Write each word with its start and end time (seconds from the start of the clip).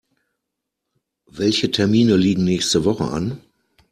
Welche 1.29 1.69
Termine 1.69 2.17
liegen 2.17 2.43
nächste 2.43 2.85
Woche 2.85 3.03
an? 3.03 3.39